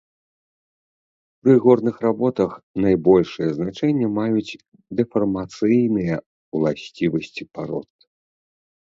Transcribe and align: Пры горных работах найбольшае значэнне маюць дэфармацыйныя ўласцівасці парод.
Пры 1.41 1.53
горных 1.65 1.95
работах 2.05 2.51
найбольшае 2.85 3.49
значэнне 3.57 4.07
маюць 4.19 4.57
дэфармацыйныя 5.01 6.15
ўласцівасці 6.57 7.43
парод. 7.59 7.89